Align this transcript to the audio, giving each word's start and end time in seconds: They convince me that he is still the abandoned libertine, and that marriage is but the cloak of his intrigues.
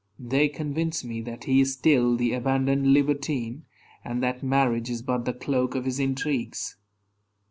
They 0.17 0.47
convince 0.49 1.03
me 1.03 1.21
that 1.21 1.43
he 1.43 1.61
is 1.61 1.73
still 1.73 2.15
the 2.17 2.33
abandoned 2.33 2.87
libertine, 2.91 3.65
and 4.03 4.23
that 4.23 4.41
marriage 4.41 4.89
is 4.89 5.03
but 5.03 5.25
the 5.25 5.33
cloak 5.33 5.75
of 5.75 5.85
his 5.85 5.99
intrigues. 5.99 6.75